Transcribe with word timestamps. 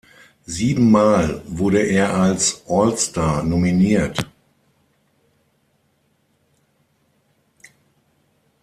Siebenmal 0.47 1.43
wurde 1.45 1.81
er 1.83 2.15
als 2.17 2.63
All 2.67 2.97
Star 2.97 3.43
nominiert. 3.43 4.25